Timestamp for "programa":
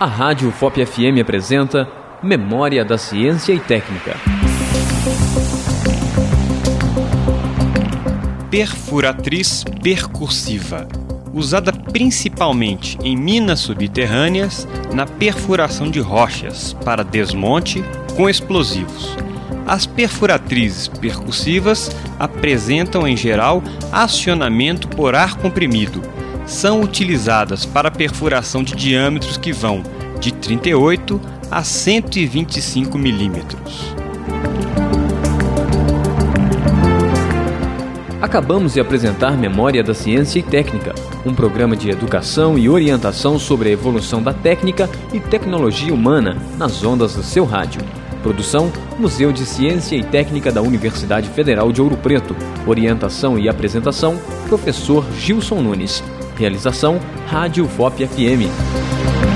41.32-41.76